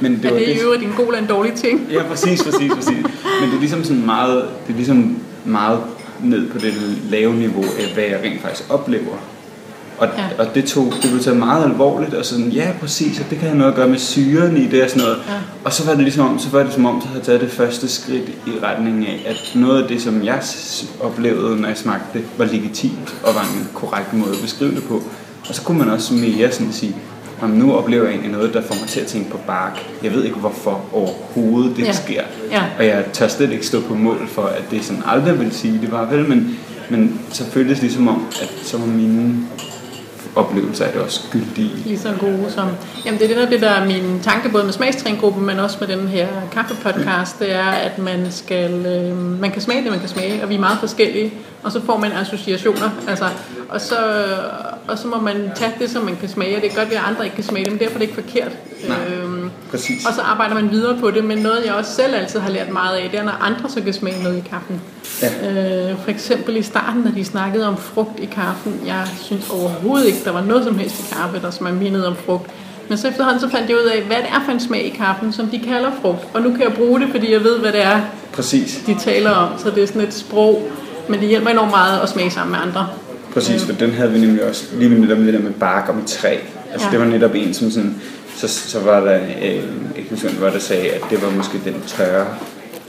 Men 0.00 0.22
det 0.22 0.24
er 0.24 0.54
det 0.54 0.62
jo 0.62 0.72
en 0.72 0.92
god 0.96 1.06
eller 1.06 1.18
en 1.18 1.26
dårlig 1.26 1.54
ting? 1.54 1.86
ja, 1.90 2.02
præcis, 2.02 2.42
præcis, 2.42 2.72
præcis. 2.74 3.04
Men 3.40 3.48
det 3.50 3.54
er 3.54 3.60
ligesom 3.60 3.84
sådan 3.84 4.06
meget, 4.06 4.48
det 4.66 4.72
er 4.72 4.76
ligesom 4.76 5.18
meget 5.44 5.80
ned 6.22 6.50
på 6.50 6.58
det 6.58 6.74
lave 7.10 7.34
niveau 7.34 7.64
af, 7.64 7.94
hvad 7.94 8.04
jeg 8.04 8.20
rent 8.22 8.42
faktisk 8.42 8.70
oplever. 8.70 9.16
Og, 9.98 10.08
ja. 10.18 10.44
og 10.44 10.54
det, 10.54 10.64
tog, 10.64 10.92
det 11.02 11.10
blev 11.10 11.22
taget 11.22 11.38
meget 11.38 11.64
alvorligt, 11.64 12.14
og 12.14 12.24
sådan, 12.24 12.48
ja 12.48 12.68
præcis, 12.80 13.20
og 13.20 13.26
det 13.30 13.38
kan 13.38 13.48
have 13.48 13.58
noget 13.58 13.70
at 13.70 13.76
gøre 13.76 13.88
med 13.88 13.98
syren 13.98 14.56
i 14.56 14.66
det 14.66 14.82
og 14.82 14.90
sådan 14.90 15.02
noget. 15.02 15.18
Ja. 15.28 15.34
Og 15.64 15.72
så 15.72 15.86
var 15.86 15.94
det 15.94 16.02
ligesom 16.02 16.26
om, 16.28 16.38
så 16.38 16.48
var 16.50 16.62
det 16.62 16.72
som 16.72 16.86
om, 16.86 17.00
så 17.00 17.08
havde 17.08 17.24
taget 17.24 17.40
det 17.40 17.50
første 17.50 17.88
skridt 17.88 18.28
i 18.28 18.50
retning 18.62 19.06
af, 19.06 19.22
at 19.26 19.52
noget 19.54 19.82
af 19.82 19.88
det, 19.88 20.02
som 20.02 20.24
jeg 20.24 20.42
oplevede, 21.00 21.60
når 21.60 21.68
jeg 21.68 21.78
smagte 21.78 22.18
det, 22.18 22.24
var 22.38 22.44
legitimt 22.44 23.14
og 23.22 23.34
var 23.34 23.42
en 23.42 23.68
korrekt 23.74 24.12
måde 24.12 24.30
at 24.30 24.42
beskrive 24.42 24.74
det 24.74 24.84
på. 24.84 25.02
Og 25.48 25.54
så 25.54 25.62
kunne 25.62 25.78
man 25.78 25.90
også 25.90 26.14
mere 26.14 26.52
sådan 26.52 26.72
sige, 26.72 26.96
om 27.42 27.50
nu 27.50 27.74
oplever 27.74 28.04
jeg 28.04 28.10
egentlig 28.10 28.32
noget, 28.32 28.54
der 28.54 28.62
får 28.62 28.74
mig 28.74 28.88
til 28.88 29.00
at 29.00 29.06
tænke 29.06 29.30
på 29.30 29.38
bark. 29.46 29.86
Jeg 30.02 30.14
ved 30.14 30.24
ikke, 30.24 30.36
hvorfor 30.36 30.80
overhovedet 30.92 31.76
det 31.76 31.84
ja. 31.84 31.92
sker. 31.92 32.22
Ja. 32.50 32.62
Og 32.78 32.86
jeg 32.86 33.04
tør 33.12 33.28
slet 33.28 33.52
ikke 33.52 33.66
stå 33.66 33.80
på 33.80 33.94
mål 33.94 34.28
for, 34.28 34.42
at 34.42 34.62
det 34.70 34.84
sådan 34.84 35.02
aldrig 35.06 35.40
vil 35.40 35.52
sige, 35.52 35.80
det 35.80 35.92
var 35.92 36.04
vel, 36.04 36.28
men, 36.28 36.58
men 36.90 37.20
så 37.30 37.44
føltes 37.44 37.78
det 37.78 37.82
ligesom 37.82 38.08
om, 38.08 38.26
at 38.42 38.54
så 38.62 38.78
var 38.78 38.86
mine 38.86 39.46
oplevelser 40.34 40.84
er 40.84 40.92
det 40.92 41.00
også 41.00 41.20
gyldige. 41.30 41.70
Lige 41.84 41.98
så 41.98 42.12
gode 42.20 42.46
som... 42.48 42.68
Jamen 43.04 43.20
det 43.20 43.30
er 43.30 43.34
det, 43.34 43.36
der, 43.36 43.50
det 43.50 43.60
der 43.60 43.70
er 43.70 43.86
min 43.86 44.20
tanke, 44.22 44.48
både 44.48 44.64
med 44.64 44.72
smagstrængruppen, 44.72 45.46
men 45.46 45.58
også 45.58 45.76
med 45.80 45.88
den 45.88 46.08
her 46.08 46.28
kaffepodcast, 46.52 47.38
det 47.38 47.54
er, 47.54 47.70
at 47.70 47.98
man 47.98 48.26
skal... 48.30 48.86
Øh, 48.86 49.16
man 49.16 49.50
kan 49.50 49.62
smage 49.62 49.82
det, 49.82 49.90
man 49.90 50.00
kan 50.00 50.08
smage, 50.08 50.42
og 50.42 50.48
vi 50.48 50.54
er 50.54 50.60
meget 50.60 50.78
forskellige, 50.78 51.32
og 51.62 51.72
så 51.72 51.80
får 51.86 51.96
man 51.96 52.12
associationer, 52.12 52.90
altså, 53.08 53.24
og 53.68 53.80
så, 53.80 53.96
og 54.88 54.98
så 54.98 55.08
må 55.08 55.20
man 55.20 55.50
tage 55.54 55.72
det, 55.78 55.90
som 55.90 56.02
man 56.02 56.16
kan 56.16 56.28
smage, 56.28 56.56
og 56.56 56.62
det 56.62 56.70
kan 56.70 56.78
godt 56.78 56.94
at 56.94 57.04
andre 57.04 57.24
ikke 57.24 57.34
kan 57.34 57.44
smage 57.44 57.64
det, 57.64 57.72
men 57.72 57.80
derfor 57.80 57.94
er 57.94 57.98
det 57.98 58.08
ikke 58.08 58.22
forkert. 58.22 58.52
Nej, 58.88 58.98
øhm, 59.08 59.21
præcis. 59.72 60.06
Og 60.06 60.14
så 60.14 60.20
arbejder 60.20 60.54
man 60.54 60.70
videre 60.70 60.98
på 60.98 61.10
det, 61.10 61.24
men 61.24 61.38
noget, 61.38 61.62
jeg 61.66 61.74
også 61.74 61.94
selv 61.94 62.14
altid 62.14 62.40
har 62.40 62.50
lært 62.50 62.70
meget 62.72 62.96
af, 62.96 63.08
det 63.10 63.18
er, 63.18 63.24
når 63.24 63.38
andre 63.40 63.70
så 63.70 63.80
kan 63.80 63.92
smage 63.92 64.22
noget 64.22 64.36
i 64.36 64.48
kaffen. 64.50 64.80
Ja. 65.22 65.90
Øh, 65.90 65.98
for 66.02 66.10
eksempel 66.10 66.56
i 66.56 66.62
starten, 66.62 67.02
når 67.02 67.10
de 67.10 67.24
snakkede 67.24 67.68
om 67.68 67.76
frugt 67.76 68.20
i 68.20 68.24
kaffen, 68.26 68.80
jeg 68.86 69.06
synes 69.22 69.50
overhovedet 69.50 70.06
ikke, 70.06 70.18
der 70.24 70.32
var 70.32 70.42
noget 70.42 70.64
som 70.64 70.78
helst 70.78 71.00
i 71.00 71.14
kaffe, 71.14 71.40
der 71.40 71.50
som 71.50 71.66
er 71.66 71.72
mindet 71.72 72.06
om 72.06 72.16
frugt. 72.16 72.50
Men 72.88 72.98
så 72.98 73.08
efterhånden 73.08 73.40
så 73.40 73.48
fandt 73.48 73.68
jeg 73.70 73.76
ud 73.76 73.90
af, 73.96 74.02
hvad 74.02 74.16
det 74.16 74.26
er 74.28 74.42
for 74.44 74.52
en 74.52 74.60
smag 74.60 74.84
i 74.84 74.88
kaffen, 74.88 75.32
som 75.32 75.46
de 75.46 75.58
kalder 75.58 75.90
frugt. 76.02 76.26
Og 76.34 76.42
nu 76.42 76.50
kan 76.50 76.60
jeg 76.60 76.72
bruge 76.72 77.00
det, 77.00 77.08
fordi 77.10 77.32
jeg 77.32 77.44
ved, 77.44 77.58
hvad 77.58 77.72
det 77.72 77.82
er, 77.82 78.00
Præcis. 78.32 78.82
de 78.86 78.96
taler 79.00 79.30
om. 79.30 79.58
Så 79.58 79.70
det 79.70 79.82
er 79.82 79.86
sådan 79.86 80.02
et 80.02 80.14
sprog, 80.14 80.68
men 81.08 81.20
det 81.20 81.28
hjælper 81.28 81.50
enormt 81.50 81.70
meget 81.70 82.00
at 82.00 82.08
smage 82.08 82.30
sammen 82.30 82.52
med 82.52 82.60
andre. 82.68 82.88
Præcis, 83.34 83.64
for 83.64 83.72
den 83.72 83.92
havde 83.92 84.12
vi 84.12 84.18
nemlig 84.18 84.44
også 84.44 84.64
lige 84.78 84.90
med 84.90 85.08
det 85.08 85.34
der 85.34 85.40
med 85.40 85.52
bark 85.52 85.88
og 85.88 85.96
med 85.96 86.04
træ. 86.04 86.36
Altså 86.72 86.86
ja. 86.86 86.92
det 86.92 87.00
var 87.00 87.06
netop 87.06 87.34
en, 87.34 87.54
som 87.54 87.70
sådan, 87.70 87.94
så, 88.36 88.48
så 88.48 88.80
var 88.80 89.00
der 89.00 89.18
øh, 89.42 89.64
en 89.96 90.04
person, 90.08 90.30
hvor 90.30 90.48
der 90.48 90.58
sagde, 90.58 90.90
at 90.90 91.02
det 91.10 91.22
var 91.22 91.30
måske 91.30 91.60
den 91.64 91.74
tørre 91.86 92.26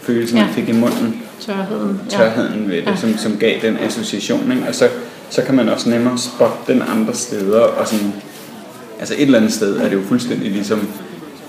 følelse, 0.01 0.35
man 0.35 0.45
ja. 0.45 0.51
fik 0.51 0.69
i 0.69 0.71
munden. 0.71 1.21
Tørheden. 1.39 2.01
Tørheden 2.09 2.69
ved 2.69 2.77
det, 2.77 2.87
ja. 2.87 2.95
som, 2.95 3.17
som 3.17 3.37
gav 3.37 3.61
den 3.61 3.77
association. 3.77 4.51
Ikke? 4.51 4.67
Og 4.67 4.75
så, 4.75 4.89
så 5.29 5.41
kan 5.41 5.55
man 5.55 5.69
også 5.69 5.89
nemmere 5.89 6.17
spotte 6.17 6.73
den 6.73 6.81
andre 6.81 7.13
steder. 7.13 7.61
Og 7.61 7.87
sådan, 7.87 8.13
altså 8.99 9.13
et 9.13 9.21
eller 9.21 9.37
andet 9.37 9.53
sted 9.53 9.77
er 9.77 9.89
det 9.89 9.93
jo 9.93 10.01
fuldstændig 10.07 10.51
ligesom 10.51 10.87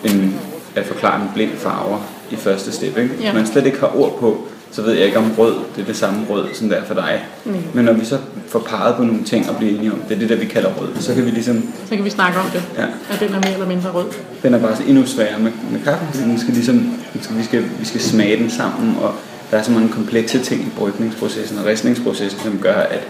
en, 0.05 0.35
at 0.75 0.87
forklare 0.87 1.23
en 1.23 1.29
blind 1.35 1.57
farver 1.57 1.99
i 2.31 2.37
første 2.37 2.73
step. 2.73 2.99
Ikke? 2.99 3.15
Ja. 3.21 3.33
Man 3.33 3.47
slet 3.47 3.67
ikke 3.67 3.81
har 3.81 3.97
ord 3.97 4.19
på, 4.19 4.49
så 4.75 4.83
ved 4.83 4.93
jeg 4.93 5.07
ikke 5.07 5.19
om 5.19 5.33
rød, 5.39 5.55
det 5.77 5.83
er 5.83 5.87
det 5.87 5.97
samme 5.97 6.27
rød, 6.31 6.55
som 6.55 6.69
det 6.69 6.79
er 6.79 6.85
for 6.85 6.95
dig. 6.95 7.25
Mm. 7.45 7.55
Men 7.75 7.85
når 7.85 7.93
vi 7.93 8.05
så 8.05 8.19
får 8.49 8.59
peget 8.59 8.97
på 8.97 9.05
nogle 9.05 9.25
ting 9.25 9.51
og 9.51 9.57
bliver 9.57 9.73
enige 9.73 9.93
om, 9.93 9.99
det 10.09 10.15
er 10.15 10.19
det 10.19 10.29
der, 10.29 10.37
vi 10.37 10.47
kalder 10.47 10.69
rød, 10.81 10.89
så 11.01 11.15
kan 11.15 11.27
vi 11.27 11.31
ligesom... 11.31 11.73
Så 11.89 11.97
kan 11.97 12.05
vi 12.05 12.11
snakke 12.11 12.39
om 12.39 12.47
det, 12.53 12.63
ja. 12.79 12.87
at 13.11 13.21
den 13.21 13.29
er 13.29 13.41
mere 13.41 13.53
eller 13.53 13.67
mindre 13.67 13.91
rød. 13.91 14.05
Den 14.43 14.55
er 14.55 14.59
bare 14.59 14.77
endnu 14.87 15.07
sværere 15.07 15.39
med, 15.39 15.53
med 15.73 15.81
kaffen, 15.85 16.09
fordi 16.11 16.25
den 16.25 16.39
skal 16.39 16.55
ligesom, 16.55 16.77
den 17.13 17.23
skal, 17.23 17.39
vi, 17.39 17.45
skal, 17.45 17.65
vi 17.79 17.85
skal 17.85 18.01
smage 18.01 18.37
den 18.37 18.51
sammen, 18.51 18.97
og 19.03 19.15
der 19.51 19.59
er 19.59 19.63
så 19.63 19.71
mange 19.71 19.89
komplekse 19.89 20.39
ting 20.39 20.61
i 20.61 20.71
brygningsprocessen 20.77 21.59
og 21.59 21.67
ristningsprocessen, 21.67 22.41
som 22.41 22.59
gør, 22.59 22.75
at 22.75 23.01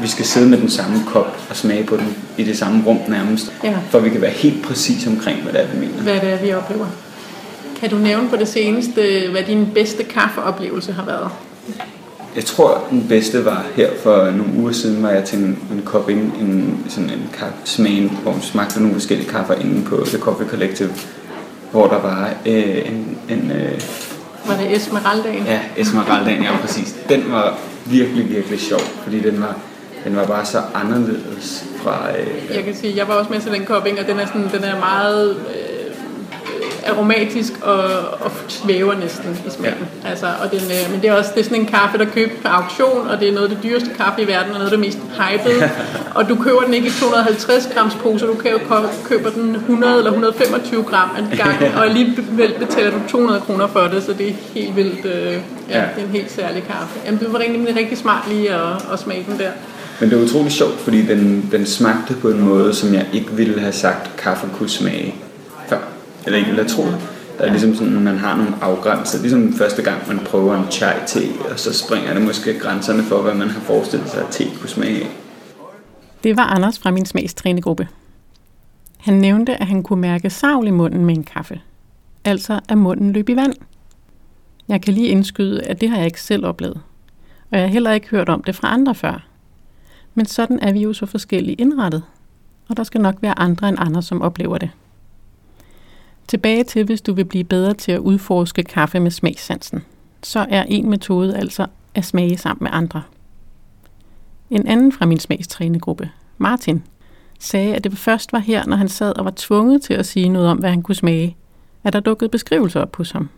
vi 0.00 0.08
skal 0.08 0.24
sidde 0.24 0.48
med 0.48 0.58
den 0.58 0.70
samme 0.70 0.96
kop 1.06 1.38
og 1.50 1.56
smage 1.56 1.84
på 1.84 1.96
den 1.96 2.16
i 2.36 2.44
det 2.44 2.58
samme 2.58 2.82
rum 2.86 2.98
nærmest, 3.08 3.52
ja. 3.64 3.74
for 3.90 3.98
vi 3.98 4.10
kan 4.10 4.20
være 4.20 4.30
helt 4.30 4.62
præcis 4.64 5.06
omkring, 5.06 5.42
hvad 5.42 5.52
det 5.52 5.60
er, 5.60 5.66
vi 5.66 5.78
mener. 5.78 6.02
Hvad 6.02 6.14
det 6.14 6.32
er, 6.32 6.38
vi 6.38 6.52
oplever. 6.52 6.86
Kan 7.82 7.90
du 7.90 7.96
nævne 7.96 8.28
på 8.28 8.36
det 8.36 8.48
seneste, 8.48 9.28
hvad 9.30 9.42
din 9.42 9.68
bedste 9.74 10.04
kaffeoplevelse 10.04 10.92
har 10.92 11.04
været? 11.04 11.30
Jeg 12.36 12.44
tror, 12.44 12.84
den 12.90 13.06
bedste 13.08 13.44
var 13.44 13.66
her 13.76 13.90
for 14.02 14.30
nogle 14.30 14.52
uger 14.58 14.72
siden, 14.72 15.02
var 15.02 15.10
jeg 15.10 15.24
til 15.24 15.38
en, 15.38 15.58
en 15.72 15.82
kop 15.84 16.10
ind, 16.10 16.20
en, 16.20 16.84
sådan 16.88 17.10
en 17.10 17.30
kaffesmagen, 17.38 18.18
hvor 18.22 18.32
man 18.32 18.42
smagte 18.42 18.80
nogle 18.80 18.94
forskellige 18.94 19.28
kaffer 19.28 19.54
inde 19.54 19.84
på 19.84 20.04
The 20.06 20.18
Coffee 20.18 20.48
Collective, 20.48 20.90
hvor 21.70 21.86
der 21.86 22.00
var 22.00 22.34
øh, 22.46 22.88
en... 22.88 23.18
en 23.28 23.50
øh, 23.50 23.80
var 24.46 24.56
det 24.56 24.76
Esmeraldaen? 24.76 25.44
Ja, 25.46 25.60
Esmeraldaen, 25.76 26.42
ja 26.42 26.56
præcis. 26.60 26.96
Den 27.08 27.24
var 27.28 27.58
virkelig, 27.86 28.30
virkelig 28.30 28.60
sjov, 28.60 28.80
fordi 28.80 29.20
den 29.20 29.40
var, 29.40 29.56
den 30.04 30.16
var 30.16 30.26
bare 30.26 30.44
så 30.44 30.62
anderledes 30.74 31.64
fra... 31.76 32.08
Øh, 32.18 32.56
jeg 32.56 32.64
kan 32.64 32.76
sige, 32.76 32.96
jeg 32.96 33.08
var 33.08 33.14
også 33.14 33.30
med 33.30 33.40
til 33.40 33.52
den 33.52 33.64
kop, 33.64 33.82
og 34.00 34.06
den 34.06 34.18
er, 34.18 34.26
sådan, 34.26 34.48
den 34.52 34.64
er 34.64 34.78
meget... 34.78 35.30
Øh, 35.30 35.71
aromatisk 36.86 37.52
og, 37.62 37.84
og 38.20 38.30
svæver 38.48 38.94
næsten 38.94 39.38
i 39.46 39.50
smagen. 39.50 39.88
Ja. 40.04 40.08
Altså, 40.10 40.26
og 40.42 40.50
den, 40.50 40.60
øh, 40.60 40.90
men 40.90 41.00
det 41.02 41.08
er 41.10 41.14
også 41.14 41.30
det 41.34 41.40
er 41.40 41.44
sådan 41.44 41.60
en 41.60 41.66
kaffe, 41.66 41.98
der 41.98 42.04
køber 42.04 42.32
på 42.42 42.48
auktion, 42.48 43.08
og 43.08 43.20
det 43.20 43.28
er 43.28 43.32
noget 43.32 43.48
af 43.48 43.54
det 43.54 43.62
dyreste 43.62 43.90
kaffe 43.96 44.22
i 44.22 44.26
verden, 44.26 44.52
og 44.52 44.58
noget 44.58 44.64
af 44.64 44.70
det 44.70 44.80
mest 44.80 44.98
hypede. 44.98 45.70
og 46.16 46.28
du 46.28 46.34
køber 46.34 46.60
den 46.60 46.74
ikke 46.74 46.88
i 46.88 46.90
250 46.90 47.68
grams 47.74 47.94
poser, 47.94 48.26
du 48.26 48.34
kan 48.34 48.50
jo 48.50 48.58
køber 49.04 49.30
den 49.30 49.54
100 49.54 49.98
eller 49.98 50.10
125 50.10 50.82
gram 50.82 51.10
en 51.18 51.36
gang, 51.36 51.56
og 51.76 51.84
alligevel 51.84 52.54
betaler 52.58 52.90
du 52.90 52.98
200 53.08 53.40
kroner 53.40 53.66
for 53.66 53.80
det, 53.80 54.02
så 54.02 54.12
det 54.12 54.28
er 54.28 54.34
helt 54.54 54.76
vildt, 54.76 55.06
øh, 55.06 55.12
ja, 55.12 55.80
ja. 55.80 55.84
det 55.94 56.02
er 56.02 56.06
en 56.06 56.12
helt 56.12 56.32
særlig 56.32 56.62
kaffe. 56.62 57.00
Jamen, 57.06 57.20
det 57.20 57.32
var 57.32 57.38
rigtig, 57.38 57.76
rigtig 57.76 57.98
smart 57.98 58.28
lige 58.28 58.54
at, 58.54 58.92
at 58.92 58.98
smage 58.98 59.26
den 59.28 59.38
der. 59.38 59.50
Men 60.00 60.10
det 60.10 60.18
er 60.18 60.22
utroligt 60.22 60.54
sjovt, 60.54 60.80
fordi 60.80 61.06
den, 61.06 61.48
den 61.52 61.66
smagte 61.66 62.14
på 62.14 62.28
en 62.28 62.40
måde, 62.40 62.74
som 62.74 62.94
jeg 62.94 63.06
ikke 63.12 63.30
ville 63.32 63.60
have 63.60 63.72
sagt, 63.72 64.16
kaffe 64.16 64.46
kunne 64.58 64.68
smage 64.68 65.14
eller 66.26 66.38
ikke 66.38 66.50
vil 66.50 66.58
have 66.58 66.68
troet. 66.68 66.98
Der 67.38 67.44
er 67.44 67.50
ligesom 67.50 67.74
sådan, 67.74 67.96
at 67.96 68.02
man 68.02 68.18
har 68.18 68.36
nogle 68.36 68.54
afgrænser. 68.60 69.20
Ligesom 69.20 69.52
første 69.52 69.82
gang, 69.82 70.08
man 70.08 70.18
prøver 70.18 70.56
en 70.56 70.70
chai 70.70 70.94
te, 71.06 71.20
og 71.50 71.58
så 71.58 71.78
springer 71.78 72.14
det 72.14 72.22
måske 72.22 72.58
grænserne 72.58 73.02
for, 73.02 73.22
hvad 73.22 73.34
man 73.34 73.48
har 73.48 73.60
forestillet 73.60 74.08
sig, 74.08 74.20
at 74.20 74.28
te 74.30 74.44
kunne 74.60 74.68
smage 74.68 75.00
af. 75.00 75.08
Det 76.24 76.36
var 76.36 76.42
Anders 76.46 76.78
fra 76.78 76.90
min 76.90 77.06
smagstrænegruppe. 77.06 77.88
Han 78.98 79.14
nævnte, 79.14 79.60
at 79.60 79.66
han 79.66 79.82
kunne 79.82 80.00
mærke 80.00 80.30
savl 80.30 80.66
i 80.66 80.70
munden 80.70 81.04
med 81.04 81.16
en 81.16 81.24
kaffe. 81.24 81.60
Altså 82.24 82.60
at 82.68 82.78
munden 82.78 83.12
løb 83.12 83.28
i 83.28 83.36
vand. 83.36 83.54
Jeg 84.68 84.82
kan 84.82 84.94
lige 84.94 85.08
indskyde, 85.08 85.62
at 85.62 85.80
det 85.80 85.90
har 85.90 85.96
jeg 85.96 86.06
ikke 86.06 86.22
selv 86.22 86.46
oplevet. 86.46 86.80
Og 87.50 87.58
jeg 87.58 87.60
har 87.60 87.72
heller 87.72 87.92
ikke 87.92 88.08
hørt 88.08 88.28
om 88.28 88.42
det 88.42 88.54
fra 88.54 88.72
andre 88.72 88.94
før. 88.94 89.26
Men 90.14 90.26
sådan 90.26 90.58
er 90.62 90.72
vi 90.72 90.82
jo 90.82 90.92
så 90.92 91.06
forskellige 91.06 91.54
indrettet. 91.54 92.02
Og 92.68 92.76
der 92.76 92.84
skal 92.84 93.00
nok 93.00 93.14
være 93.20 93.38
andre 93.38 93.68
end 93.68 93.76
andre, 93.80 94.02
som 94.02 94.22
oplever 94.22 94.58
det. 94.58 94.70
Tilbage 96.32 96.64
til, 96.64 96.84
hvis 96.84 97.00
du 97.00 97.12
vil 97.12 97.24
blive 97.24 97.44
bedre 97.44 97.74
til 97.74 97.92
at 97.92 97.98
udforske 97.98 98.62
kaffe 98.62 99.00
med 99.00 99.10
smagssansen, 99.10 99.84
så 100.22 100.46
er 100.50 100.64
en 100.68 100.90
metode 100.90 101.36
altså 101.36 101.66
at 101.94 102.04
smage 102.04 102.38
sammen 102.38 102.64
med 102.64 102.70
andre. 102.72 103.02
En 104.50 104.66
anden 104.66 104.92
fra 104.92 105.06
min 105.06 105.18
smagstrænegruppe, 105.18 106.10
Martin, 106.38 106.82
sagde, 107.38 107.74
at 107.74 107.84
det 107.84 107.98
først 107.98 108.32
var 108.32 108.38
her, 108.38 108.66
når 108.66 108.76
han 108.76 108.88
sad 108.88 109.18
og 109.18 109.24
var 109.24 109.32
tvunget 109.36 109.82
til 109.82 109.94
at 109.94 110.06
sige 110.06 110.28
noget 110.28 110.48
om, 110.48 110.58
hvad 110.58 110.70
han 110.70 110.82
kunne 110.82 110.94
smage, 110.94 111.36
at 111.84 111.92
der 111.92 112.00
dukkede 112.00 112.28
beskrivelser 112.28 112.80
op 112.80 112.96
hos 112.96 113.10
ham. 113.10 113.28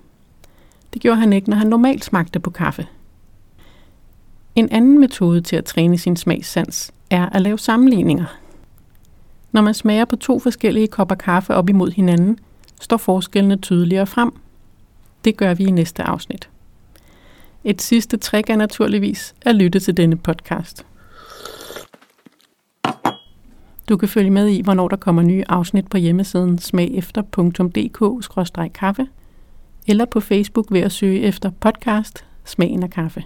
Det 0.92 1.02
gjorde 1.02 1.20
han 1.20 1.32
ikke, 1.32 1.50
når 1.50 1.56
han 1.56 1.66
normalt 1.66 2.04
smagte 2.04 2.40
på 2.40 2.50
kaffe. 2.50 2.86
En 4.54 4.68
anden 4.70 5.00
metode 5.00 5.40
til 5.40 5.56
at 5.56 5.64
træne 5.64 5.98
sin 5.98 6.16
smagssans 6.16 6.92
er 7.10 7.28
at 7.28 7.42
lave 7.42 7.58
sammenligninger. 7.58 8.38
Når 9.52 9.62
man 9.62 9.74
smager 9.74 10.04
på 10.04 10.16
to 10.16 10.38
forskellige 10.38 10.88
kopper 10.88 11.14
kaffe 11.14 11.54
op 11.54 11.68
imod 11.68 11.90
hinanden, 11.90 12.38
står 12.80 12.96
forskellene 12.96 13.56
tydeligere 13.56 14.06
frem. 14.06 14.32
Det 15.24 15.36
gør 15.36 15.54
vi 15.54 15.64
i 15.64 15.70
næste 15.70 16.02
afsnit. 16.02 16.48
Et 17.64 17.82
sidste 17.82 18.16
trick 18.16 18.50
er 18.50 18.56
naturligvis 18.56 19.34
at 19.42 19.54
lytte 19.54 19.80
til 19.80 19.96
denne 19.96 20.16
podcast. 20.16 20.86
Du 23.88 23.96
kan 23.96 24.08
følge 24.08 24.30
med 24.30 24.48
i, 24.48 24.60
hvornår 24.60 24.88
der 24.88 24.96
kommer 24.96 25.22
nye 25.22 25.44
afsnit 25.48 25.88
på 25.88 25.96
hjemmesiden 25.96 26.58
smagefter.dk-kaffe 26.58 29.06
eller 29.86 30.04
på 30.04 30.20
Facebook 30.20 30.66
ved 30.70 30.80
at 30.80 30.92
søge 30.92 31.20
efter 31.20 31.50
podcast 31.60 32.24
Smagen 32.44 32.82
af 32.82 32.90
kaffe. 32.90 33.24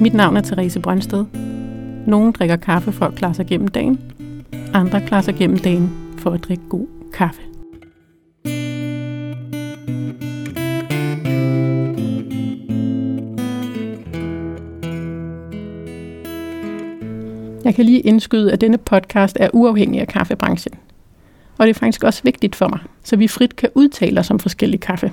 Mit 0.00 0.14
navn 0.14 0.36
er 0.36 0.40
Therese 0.40 0.80
Brøndsted. 0.80 1.24
Nogle 2.06 2.32
drikker 2.32 2.56
kaffe 2.56 2.92
for 2.92 3.06
at 3.06 3.14
klare 3.14 3.34
sig 3.34 3.46
gennem 3.46 3.68
dagen. 3.68 4.00
Andre 4.74 5.06
klarer 5.06 5.22
sig 5.22 5.34
gennem 5.34 5.58
dagen 5.58 6.05
for 6.26 6.34
at 6.34 6.44
drikke 6.44 6.62
god 6.68 6.86
kaffe. 7.12 7.42
Jeg 17.64 17.74
kan 17.74 17.84
lige 17.84 18.00
indskyde, 18.00 18.52
at 18.52 18.60
denne 18.60 18.78
podcast 18.78 19.36
er 19.40 19.48
uafhængig 19.52 20.00
af 20.00 20.08
kaffebranchen. 20.08 20.74
Og 21.58 21.66
det 21.66 21.70
er 21.70 21.78
faktisk 21.78 22.04
også 22.04 22.22
vigtigt 22.22 22.56
for 22.56 22.68
mig, 22.68 22.78
så 23.04 23.16
vi 23.16 23.28
frit 23.28 23.56
kan 23.56 23.68
udtale 23.74 24.20
os 24.20 24.30
om 24.30 24.38
forskellige 24.38 24.80
kaffe. 24.80 25.04